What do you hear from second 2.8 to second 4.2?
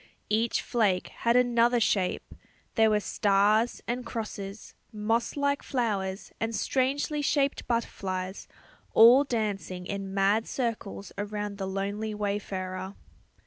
were stars and